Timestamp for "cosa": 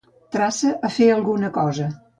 1.61-1.97